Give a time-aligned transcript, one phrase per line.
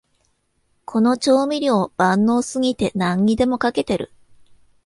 [0.85, 4.11] この調味料、万能すぎて何にでもかけてる